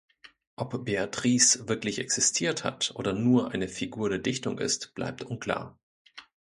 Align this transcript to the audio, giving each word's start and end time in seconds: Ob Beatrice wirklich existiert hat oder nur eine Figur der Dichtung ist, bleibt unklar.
Ob 0.55 0.83
Beatrice 0.83 1.67
wirklich 1.69 1.99
existiert 1.99 2.63
hat 2.63 2.91
oder 2.95 3.13
nur 3.13 3.51
eine 3.51 3.67
Figur 3.67 4.09
der 4.09 4.17
Dichtung 4.17 4.57
ist, 4.57 4.95
bleibt 4.95 5.21
unklar. 5.21 5.79